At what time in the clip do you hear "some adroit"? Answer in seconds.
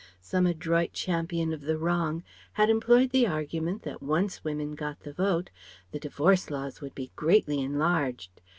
0.19-0.93